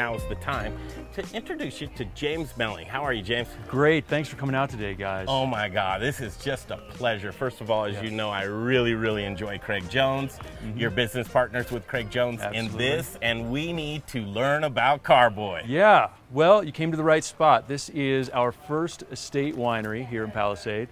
[0.00, 0.74] now is the time
[1.12, 2.86] to introduce you to James Melling.
[2.86, 3.48] How are you, James?
[3.68, 4.06] Great.
[4.06, 5.26] Thanks for coming out today, guys.
[5.28, 7.32] Oh my God, this is just a pleasure.
[7.32, 8.04] First of all, as Yes.
[8.04, 10.38] you know, I really, really enjoy Craig Jones.
[10.74, 15.64] You're business partners with Craig Jones in this, and we need to learn about Carboy.
[15.66, 16.08] Yeah.
[16.30, 17.68] Well, you came to the right spot.
[17.68, 20.88] This is our first estate winery here in Palisade.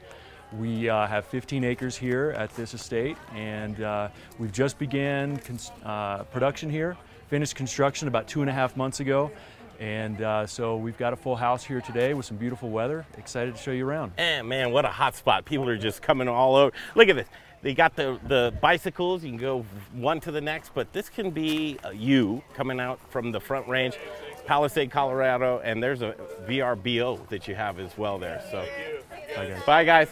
[0.53, 5.73] We uh, have 15 acres here at this estate, and uh, we've just began cons-
[5.83, 6.99] uh, production here.
[7.29, 9.31] Finished construction about two and a half months ago,
[9.79, 13.05] and uh, so we've got a full house here today with some beautiful weather.
[13.19, 14.13] Excited to show you around.
[14.17, 15.45] And man, what a hot spot.
[15.45, 16.73] People are just coming all over.
[16.95, 17.29] Look at this.
[17.61, 19.25] They got the, the bicycles.
[19.25, 22.99] You can go one to the next, but this can be uh, you coming out
[23.11, 23.99] from the front range,
[24.47, 26.15] Palisade, Colorado, and there's a
[26.47, 28.43] VRBO that you have as well there.
[28.51, 28.65] So,
[29.37, 29.63] Bye, guys.
[29.67, 30.09] bye guys.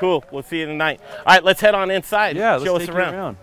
[0.00, 0.24] Cool.
[0.32, 1.00] We'll see you tonight.
[1.18, 2.36] All right, let's head on inside.
[2.36, 3.14] Yeah, let's Show take us you around.
[3.14, 3.36] around.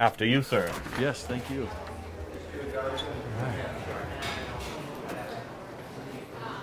[0.00, 0.70] After you, sir.
[1.00, 1.68] Yes, thank you.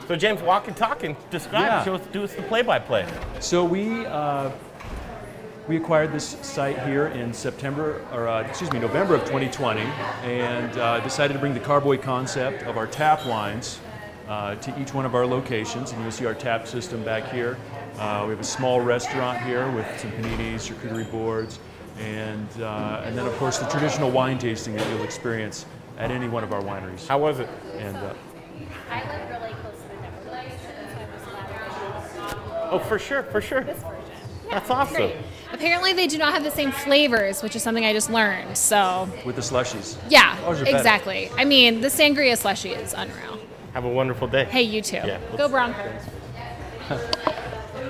[0.07, 1.63] So James, walk and talk and describe.
[1.63, 1.83] Yeah.
[1.83, 3.07] Show us, do us the play-by-play.
[3.41, 4.51] So we uh,
[5.67, 10.77] we acquired this site here in September, or uh, excuse me, November of 2020, and
[10.77, 13.79] uh, decided to bring the Carboy concept of our tap wines
[14.27, 15.91] uh, to each one of our locations.
[15.91, 17.57] And you'll see our tap system back here.
[17.97, 21.59] Uh, we have a small restaurant here with some paninis, charcuterie boards,
[21.99, 25.65] and uh, and then of course the traditional wine tasting that you'll experience
[25.97, 27.07] at any one of our wineries.
[27.07, 27.49] How was it?
[27.77, 28.13] And uh,
[28.89, 30.21] I live really close to the Denver
[31.23, 33.61] so I was glad Oh, for sure, for sure.
[33.61, 34.01] this version.
[34.51, 34.95] That's awesome.
[34.95, 35.15] Great.
[35.53, 38.57] Apparently, they do not have the same flavors, which is something I just learned.
[38.57, 39.97] So, with the slushies.
[40.09, 40.77] yeah, Ours are better.
[40.77, 41.31] exactly.
[41.37, 43.39] I mean, the sangria slushie is unreal.
[43.73, 44.45] Have a wonderful day.
[44.45, 44.97] Hey, you too.
[44.97, 45.19] Yeah.
[45.37, 46.01] Go Broncos.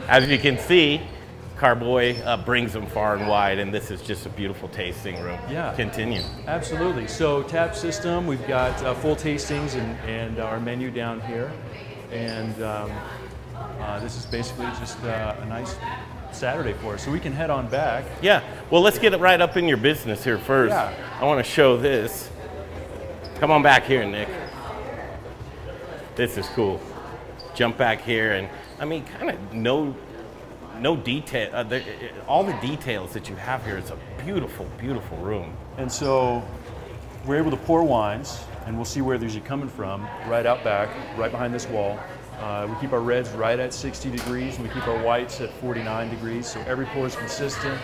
[0.07, 1.01] As you can see,
[1.57, 5.39] Carboy uh, brings them far and wide, and this is just a beautiful tasting room.
[5.49, 5.73] Yeah.
[5.75, 6.21] Continue.
[6.47, 7.07] Absolutely.
[7.07, 11.51] So tap system, we've got uh, full tastings and, and our menu down here,
[12.11, 12.91] and um,
[13.55, 15.75] uh, this is basically just uh, a nice
[16.33, 17.05] Saturday for us.
[17.05, 18.03] So we can head on back.
[18.21, 18.43] Yeah.
[18.69, 20.71] Well, let's get it right up in your business here first.
[20.71, 20.93] Yeah.
[21.21, 22.29] I want to show this.
[23.35, 24.27] Come on back here, Nick.
[26.15, 26.81] This is cool.
[27.53, 29.95] Jump back here, and I mean, kind of no,
[30.79, 31.49] no detail.
[31.53, 31.83] Uh, there,
[32.27, 33.77] all the details that you have here.
[33.77, 35.55] It's a beautiful, beautiful room.
[35.77, 36.43] And so
[37.25, 40.63] we're able to pour wines, and we'll see where these are coming from right out
[40.63, 41.99] back, right behind this wall.
[42.39, 45.51] Uh, we keep our reds right at 60 degrees, and we keep our whites at
[45.53, 47.79] 49 degrees, so every pour is consistent,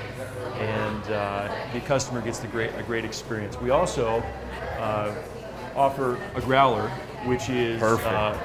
[0.57, 3.59] and uh, the customer gets the great, a great experience.
[3.61, 4.21] We also
[4.77, 5.15] uh,
[5.75, 6.89] offer a growler,
[7.25, 8.37] which is uh,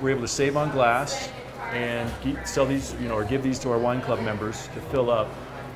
[0.00, 1.30] we're able to save on glass
[1.72, 4.80] and keep, sell these, you know, or give these to our wine club members to
[4.90, 5.28] fill up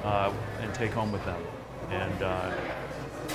[0.05, 1.41] uh, and take home with them.
[1.91, 2.50] And uh,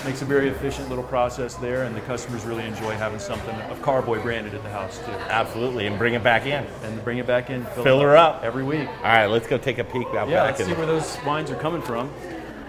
[0.06, 3.82] makes a very efficient little process there, and the customers really enjoy having something of
[3.82, 5.12] Carboy branded at the house too.
[5.12, 6.66] Absolutely, and bring it back in.
[6.84, 8.44] And bring it back in, fill, Fill her up.
[8.44, 8.88] every week.
[8.88, 10.60] All right, let's go take a peek out Yeah, back.
[10.60, 12.12] let's see where those wines are coming from.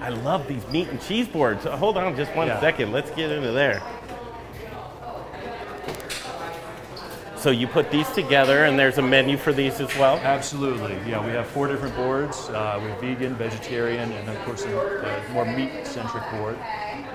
[0.00, 1.64] I love these meat and cheese boards.
[1.64, 2.58] Hold on just one Yeah.
[2.60, 2.90] second.
[2.92, 3.82] Let's get into there.
[7.40, 10.18] So you put these together, and there's a menu for these as well.
[10.18, 11.24] Absolutely, yeah.
[11.24, 12.50] We have four different boards.
[12.50, 16.58] Uh, we have vegan, vegetarian, and of course a, a more meat-centric board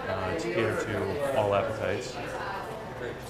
[0.09, 2.15] uh, to cater to all appetites.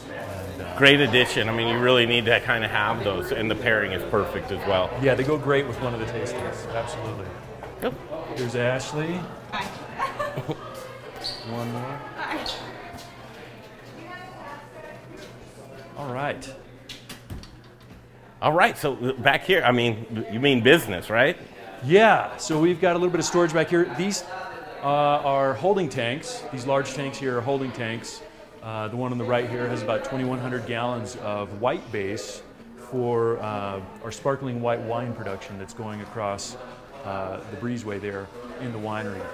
[0.10, 1.50] And, uh, Great addition.
[1.50, 4.54] I mean, you really need to kind of have those, and the pairing is perfect
[4.54, 4.90] as well.
[5.02, 6.74] yeah, they go great with one of the tastings.
[6.74, 7.26] Absolutely.
[7.82, 7.94] Yep.
[8.38, 9.16] Here's Ashley.
[11.50, 12.00] One more.
[15.98, 16.56] All right.
[18.46, 18.78] All right.
[18.78, 21.36] So uh, back here, I mean, you mean business, right?
[21.84, 23.92] Yeah, so we've got a little bit of storage back here.
[23.98, 24.24] These
[24.84, 26.44] uh, are holding tanks.
[26.52, 28.22] These large tanks here are holding tanks.
[28.62, 32.44] Uh, the one on the right here has about 2,100 gallons of white base
[32.78, 36.56] for uh, our sparkling white wine production that's going across
[37.04, 38.28] uh, the breezeway there
[38.62, 39.26] in the winery.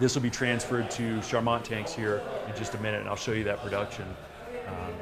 [0.00, 3.32] This will be transferred to Charmat tanks here in just a minute, and I'll show
[3.32, 4.06] you that production
[4.66, 4.94] um,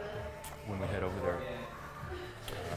[0.67, 1.39] when we head over there.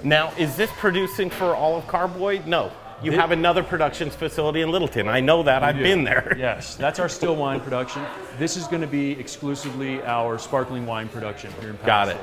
[0.06, 2.46] Now, is this producing for all of Carboy?
[2.46, 2.72] No.
[3.02, 5.07] You have another production facility in Littleton.
[5.07, 5.63] I know that.
[5.63, 5.84] I've do.
[5.84, 6.36] been there.
[6.46, 8.06] Yes, that's our still wine production.
[8.38, 12.18] This is going to be exclusively our sparkling wine production here in Got it.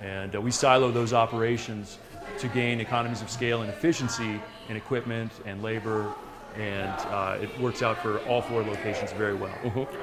[0.00, 1.98] And uh, we silo those operations
[2.38, 4.40] to gain economies of scale and efficiency
[4.70, 6.10] in equipment and labor,
[6.56, 9.52] and uh, it works out for all four locations very well.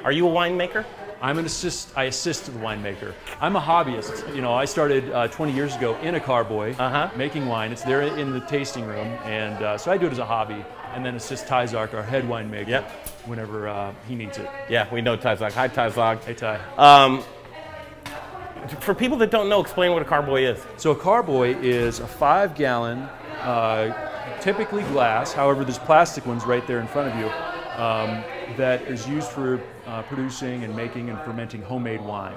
[0.04, 0.84] Are you a winemaker?
[1.20, 1.96] I'm an assist.
[1.96, 3.12] I assist the winemaker.
[3.40, 4.34] I'm a hobbyist.
[4.36, 7.10] You know, I started uh, 20 years ago in a carboy Uh-huh.
[7.16, 7.72] making wine.
[7.72, 10.64] It's there in the tasting room, and uh, so I do it as a hobby,
[10.94, 12.90] and then assist Ty Zark, our head winemaker, Yep.
[13.26, 14.48] whenever uh, he needs it.
[14.70, 15.52] Yeah, we know Tazak.
[15.52, 16.22] Hi, Tazak.
[16.22, 16.60] Hey Ty.
[16.78, 17.24] Um,
[18.80, 20.60] for people that don't know, explain what a carboy is.
[20.76, 22.98] So a carboy is a five gallon,
[23.42, 27.26] uh, typically glass, however, there's plastic ones right there in front of you,
[27.82, 28.22] um,
[28.56, 32.34] that is used for uh, producing and making and fermenting homemade wine.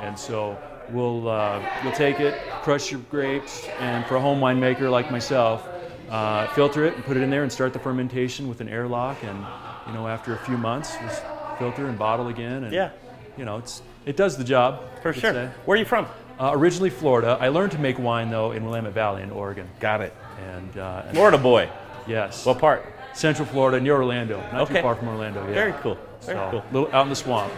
[0.00, 0.56] And so
[0.90, 5.66] we'll, uh, we'll take it, crush your grapes, and for a home winemaker like myself,
[6.10, 9.22] uh, filter it and put it in there and start the fermentation with an airlock.
[9.24, 9.38] And
[9.86, 11.22] you know, after a few months, just
[11.58, 12.64] filter and bottle again.
[12.64, 12.90] And, Yeah.
[13.36, 15.32] You know, it's it does the job For sure.
[15.32, 15.50] say.
[15.64, 16.06] Where are you from?
[16.38, 17.36] Uh, originally Florida.
[17.40, 19.68] I learned to make wine though in Willamette Valley in Oregon.
[19.80, 20.14] Got it.
[20.44, 21.68] And, uh, and Florida boy.
[22.06, 22.84] yes, What part?
[23.14, 24.74] Central Florida near Orlando, not Okay.
[24.76, 25.46] too far from Orlando.
[25.46, 25.54] Yeah.
[25.54, 25.96] Very cool.
[26.22, 26.64] Very so, cool.
[26.72, 27.52] Little out in the swamp.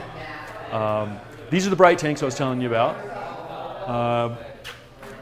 [0.70, 1.18] Um,
[1.50, 2.94] these are the bright tanks I was telling you about.
[3.88, 4.36] Uh,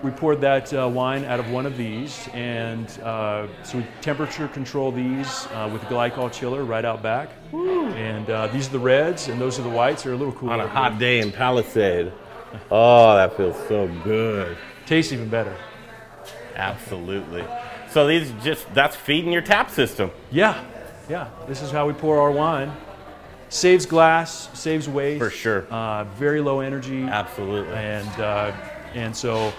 [0.03, 4.49] we poured that uh, wine out of one of these, and uh, so we temperature
[4.49, 7.31] control these uh, with a glycol chiller right out back.
[7.53, 10.03] And uh, these are the reds, and those are the whites.
[10.03, 10.53] They're a little cooler.
[10.55, 12.13] On a hot day in Palisade.
[12.71, 14.57] Oh, that feels so good.
[14.87, 15.57] Tastes even better.
[16.57, 17.45] Absolutely.
[17.91, 20.11] So these just that's feeding your tap system.
[20.31, 20.63] Yeah,
[21.09, 21.29] yeah.
[21.47, 22.73] This is how we pour our wine.
[23.49, 25.21] Saves glass, saves waste.
[25.21, 25.67] For sure.
[25.71, 27.05] Uh, very low energy.
[27.05, 27.75] Absolutely.
[27.75, 28.53] and uh,
[28.95, 29.53] and so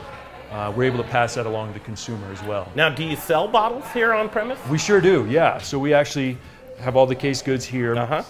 [0.51, 2.71] uh, we're able to pass that along to consumer as well.
[2.75, 4.59] Now, do you sell bottles here on premise?
[4.69, 5.57] We sure do, yeah.
[5.59, 6.37] So we actually
[6.79, 7.95] have all the case goods here.
[7.95, 8.23] Uh huh.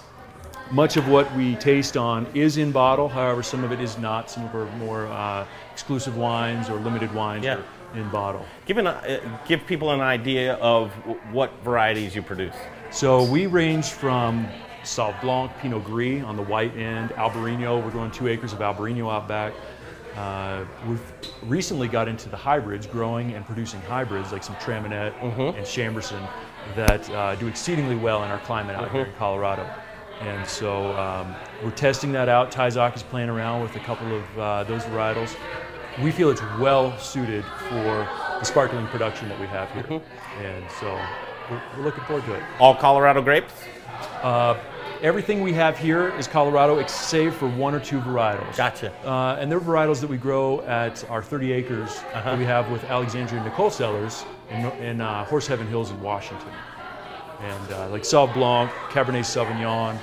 [0.72, 3.08] Much of what we taste on is in bottle.
[3.08, 4.32] However, some of it is not.
[4.32, 7.58] Some of our more uh, exclusive wines or limited wines Yeah.
[7.58, 7.64] are
[8.00, 8.46] in bottle.
[8.66, 12.56] Give an uh, give people an idea of w- what varieties you produce.
[12.90, 14.48] So we range from
[14.84, 17.84] Sauv Blanc, Pinot Gris on the white end, Albarino.
[17.84, 19.54] We're growing two acres of Albarino out back.
[20.18, 21.02] Uh, we've
[21.44, 26.28] recently got into the hybrids, growing and producing hybrids like some Traminette and Chambourcin
[26.76, 29.70] that uh, do exceedingly well in our climate out here in Colorado.
[30.22, 32.52] And so um, we're testing that out.
[32.52, 35.36] Tyzock is playing around with a couple of uh, those varietals.
[36.02, 38.08] We feel it's well suited for
[38.40, 40.02] the sparkling production that we have here.
[40.42, 41.00] And so
[41.50, 42.44] we're, we're looking forward to it.
[42.60, 43.54] All Colorado grapes.
[45.02, 48.56] Everything we have here is Colorado, ex- save for one or two varietals.
[48.58, 48.92] Gotcha.
[49.08, 52.32] Uh, and they're varietals that we grow at our 30 acres Uh-huh.
[52.32, 56.48] that we have with Alexandria Nicole Cellars in, in uh, Horse Heaven Hills in Washington.
[57.46, 59.98] And uh, like Sauv Blanc, Cabernet Sauvignon,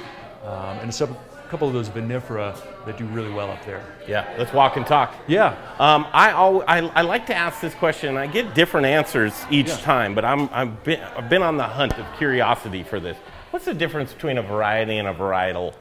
[0.45, 1.17] um, and a
[1.49, 2.57] couple of those vinifera
[2.87, 3.85] that do really well up there.
[4.09, 4.33] Yeah.
[4.39, 5.15] Let's walk and talk.
[5.27, 5.57] Yeah.
[5.79, 8.11] Um, I, al- I I like to ask this question.
[8.11, 9.77] and I get different answers each Yeah.
[9.79, 13.17] time, but I'm I've been I've been on the hunt of curiosity for this.
[13.51, 15.75] What's the difference between a variety and a varietal?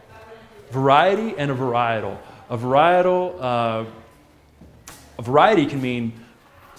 [0.71, 2.17] variety and a varietal.
[2.49, 3.85] A varietal, uh,
[5.19, 6.13] a variety can mean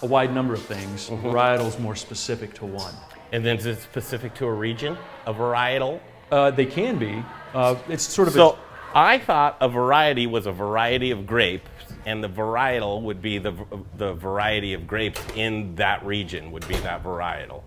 [0.01, 1.09] a wide number of things.
[1.09, 1.25] Mm-hmm.
[1.27, 2.93] A varietal is more specific to one.
[3.33, 4.95] And then is it specific to a region?
[5.25, 5.99] A varietal?
[6.31, 7.23] Uh, they can be.
[7.53, 8.59] Uh, it's sort of So
[8.93, 11.69] I thought a variety was a variety of grapes,
[12.05, 13.53] and the varietal would be the
[13.97, 17.63] the variety of grapes in that region would be that varietal.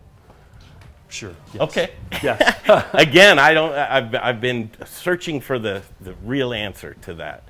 [1.09, 1.35] sure.
[1.53, 1.63] Yes.
[1.63, 1.91] Okay.
[2.23, 2.61] Yes.
[2.93, 3.73] Again, I don't.
[3.73, 7.43] I've, I've been searching for the the real answer to that.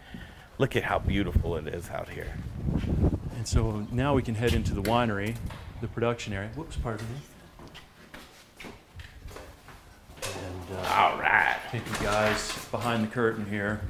[0.59, 2.33] Look at how beautiful it is out here.
[3.37, 5.37] and so now we can head into the winery,
[5.83, 6.49] the production area.
[6.57, 7.21] Whoops, pardon me.
[10.23, 11.57] And uh, All right.
[11.71, 13.81] take you guys behind the curtain here.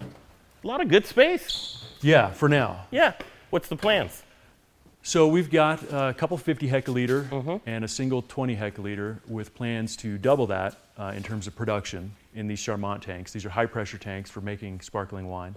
[0.00, 1.82] A lot of good space.
[2.02, 2.86] Yeah, for now.
[2.90, 3.14] Yeah.
[3.50, 4.22] What's the plans?
[5.02, 10.18] So we've got a couple 50 hectoliter and a single 20 hectoliter with plans to
[10.18, 13.32] double that uh, in terms of production in these Charmat tanks.
[13.32, 15.54] These are high pressure tanks for making sparkling wine.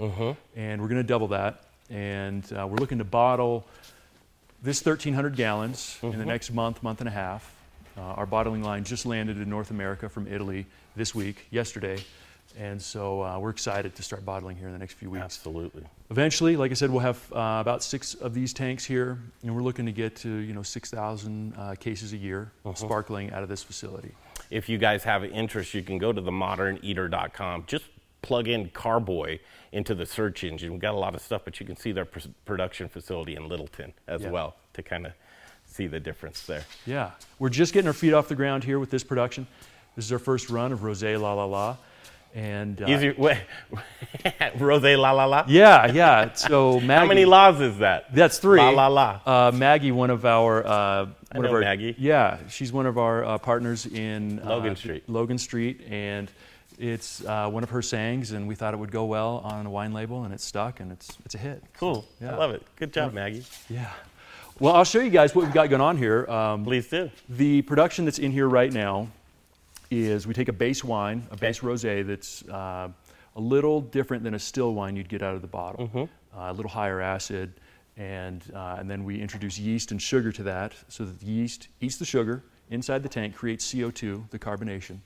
[0.55, 1.63] And we're going to double that.
[1.89, 3.67] And uh, we're looking to bottle
[4.61, 7.53] this 1,300 gallons in the next month, month and a half.
[7.97, 11.97] Uh, our bottling line just landed in North America from Italy this week, yesterday.
[12.57, 15.23] And so uh, we're excited to start bottling here in the next few weeks.
[15.23, 15.83] Absolutely.
[16.11, 19.63] Eventually, like I said, we'll have uh, about six of these tanks here, and we're
[19.63, 23.49] looking to get to you know 6,000 uh, cases a year of sparkling out of
[23.49, 24.11] this facility.
[24.51, 27.63] If you guys have an interest, you can go to themoderneater.com.
[27.65, 27.85] Just
[28.21, 29.39] plug in Carboy
[29.71, 30.71] into the search engine.
[30.71, 33.47] We've got a lot of stuff, but you can see their pr- production facility in
[33.47, 34.29] Littleton as Yeah.
[34.29, 35.13] well to kind of
[35.73, 36.63] see the difference there.
[36.85, 39.47] Yeah, we're just getting our feet off the ground here with this production.
[39.95, 41.77] This is our first run of Rosé La La La,
[42.35, 43.37] and uh, Easy, wait,
[44.57, 45.45] Rose la la la.
[45.47, 46.33] yeah, yeah.
[46.33, 48.13] So Maggie, How many laws is that?
[48.13, 48.59] That's three.
[48.59, 49.19] La la la.
[49.25, 51.95] Uh, Maggie, one of our, uh, one of our, Maggie.
[51.97, 55.07] Yeah, she's one of our uh, partners in uh, Logan Street.
[55.07, 56.31] Logan Street, and
[56.79, 59.69] it's uh, one of her sayings, and we thought it would go well on a
[59.69, 61.63] wine label, and it's stuck, and it's it's a hit.
[61.77, 62.03] Cool.
[62.19, 62.33] Yeah.
[62.33, 62.63] I love it.
[62.77, 63.43] Good job, Maggie.
[63.69, 63.91] Yeah.
[64.59, 66.27] Well, I'll show you guys what we've got going on here.
[66.27, 67.09] Um, Please do.
[67.27, 69.07] the production that's in here right now
[69.89, 72.89] is we take a base wine, a base rosé that's uh,
[73.35, 75.89] a little different than a still wine you'd get out of the bottle.
[76.35, 77.53] Uh, a little higher acid,
[77.97, 81.67] and uh, and then we introduce yeast and sugar to that, so that the yeast
[81.81, 84.99] eats the sugar inside the tank, creates CO2, the carbonation,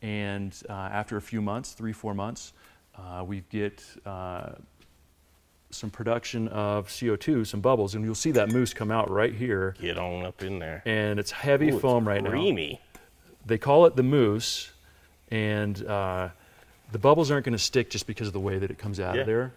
[0.00, 2.54] and uh, after a few months, three four months,
[2.96, 4.52] uh, we get uh,
[5.74, 9.74] some production of CO2, some bubbles, and you'll see that mousse come out right here,
[9.80, 10.82] Get on up in there.
[10.86, 12.80] and it's heavy Ooh, it's foam right now creamy.
[13.44, 14.70] they call it the mousse,
[15.30, 16.28] and uh,
[16.92, 19.14] the bubbles aren't going to stick just because of the way that it comes out
[19.16, 19.20] Yeah.
[19.22, 19.52] of there.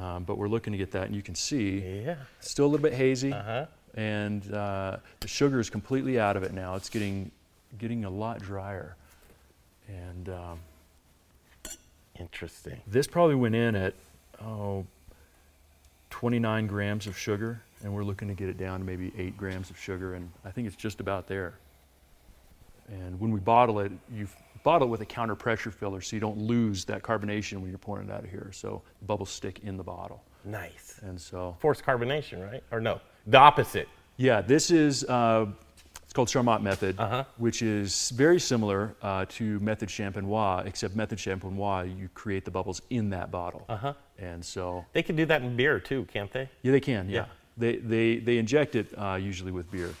[0.00, 2.16] Um, but we're looking to get that, and you can see Yeah.
[2.40, 3.66] still a little bit hazy, Uh-huh.
[3.94, 6.74] and uh, the sugar is completely out of it now.
[6.76, 7.30] It's getting
[7.78, 8.96] getting a lot drier,
[9.88, 10.58] and um,
[12.18, 12.80] Interesting.
[12.86, 13.94] this probably went in at
[14.42, 14.84] oh
[16.10, 19.70] 29 grams of sugar, and we're looking to get it down to maybe eight grams
[19.70, 21.54] of sugar, and I think it's just about there.
[22.88, 24.28] And when we bottle it, you
[24.64, 27.78] bottle it with a counter pressure filler so you don't lose that carbonation when you're
[27.78, 28.50] pouring it out of here.
[28.52, 30.22] So the bubbles stick in the bottle.
[30.44, 30.98] Nice.
[31.02, 32.62] And so, Forced carbonation, right?
[32.72, 33.88] Or no, the opposite.
[34.16, 35.46] yeah, this is, uh,
[36.10, 37.22] it's called Charmat method, Uh-huh.
[37.36, 42.82] which is very similar uh, to method champenois, except method champenois, you create the bubbles
[42.90, 43.64] in that bottle.
[43.68, 43.94] Uh-huh.
[44.18, 46.48] And so, They can do that in beer too, can't they?
[46.62, 47.14] yeah, they can, yeah.
[47.20, 47.24] Yeah.
[47.56, 49.94] They, they, they inject it uh, usually with beer.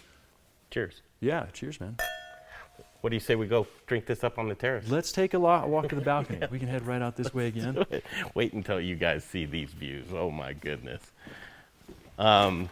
[0.72, 1.00] Cheers.
[1.20, 1.96] Yeah, cheers, man.
[3.02, 4.90] What do you say we go drink this up on the terrace?
[4.90, 6.44] Let's take a walk to the balcony.
[6.50, 7.84] We can head right out this way again.
[8.34, 10.06] Wait until you guys see these views.
[10.12, 11.12] Oh my goodness.
[12.18, 12.68] Um,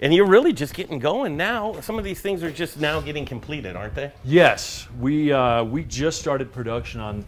[0.00, 1.78] and you're really just getting going now.
[1.80, 4.12] Some of these things are just now getting completed, aren't they?
[4.24, 7.24] Yes, we, uh, we just started production on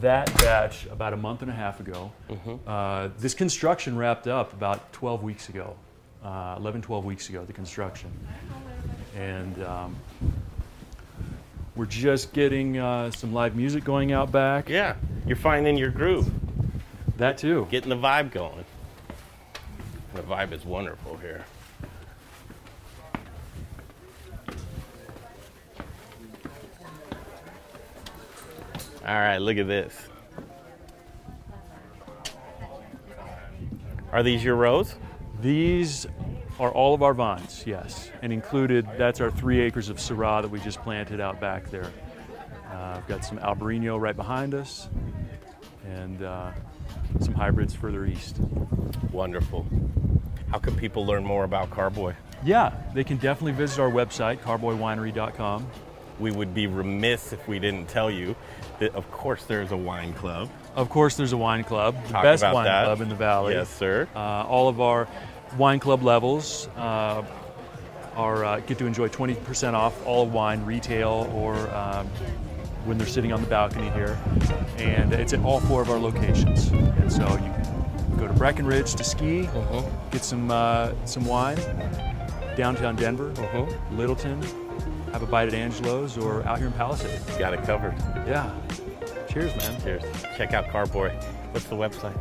[0.00, 2.12] that batch about a month and a half ago.
[2.66, 5.76] Uh, this construction wrapped up about 12 weeks ago,
[6.24, 8.10] uh, 11, 12 weeks ago, the construction.
[9.16, 9.96] And um,
[11.76, 14.68] we're just getting uh, some live music going out back.
[14.68, 14.96] Yeah,
[15.26, 16.30] you're finding your groove,
[17.16, 17.66] That too.
[17.70, 18.64] getting the vibe going.
[20.14, 21.44] The vibe is wonderful here.
[29.06, 29.94] All right, look at this.
[34.10, 34.96] Are these your rows?
[35.40, 36.08] These
[36.58, 38.84] are all of our vines, yes, and included.
[38.98, 41.92] That's our three acres of Syrah that we just planted out back there.
[42.72, 44.88] Uh, I've got some Albarino right behind us,
[45.84, 46.50] and uh,
[47.20, 48.38] some hybrids further east.
[49.12, 49.66] Wonderful.
[50.50, 52.14] How can people learn more about Carboy?
[52.44, 55.70] Yeah, they can definitely visit our website, carboywinery.com.
[56.18, 58.34] We would be remiss if we didn't tell you
[58.78, 60.48] that, of course, there's a wine club.
[60.74, 62.84] Of course, there's a wine club, the Talk best wine that.
[62.84, 63.54] club in the valley.
[63.54, 64.08] Yes, sir.
[64.14, 65.08] Uh, all of our
[65.58, 67.22] wine club levels uh,
[68.14, 72.06] are uh, get to enjoy 20% off all wine retail or um,
[72.84, 74.18] when they're sitting on the balcony here,
[74.78, 76.68] and it's at all four of our locations.
[76.68, 79.48] And so you can go to Breckenridge to ski,
[80.12, 81.58] get some uh, some wine,
[82.56, 83.32] downtown Denver,
[83.92, 84.40] Littleton,
[85.16, 87.38] have a bite at Angelo's or out here in Palisade.
[87.38, 87.94] Got it covered.
[88.26, 88.54] Yeah.
[89.30, 89.80] Cheers, man.
[89.80, 90.02] Cheers.
[90.36, 91.10] Check out Carboy.
[91.52, 92.14] What's the website?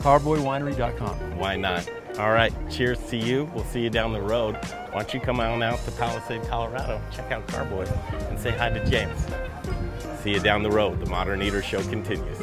[0.00, 1.38] Carboywinery.com.
[1.38, 1.88] Why not?
[2.18, 2.52] All right.
[2.68, 3.50] Cheers to you.
[3.54, 4.56] We'll see you down the road.
[4.90, 7.88] Why don't you come on out to Palisade, Colorado, check out Carboy,
[8.28, 9.26] and say hi to James.
[10.20, 11.00] See you down the road.
[11.00, 12.38] The Modern Eater Show continues.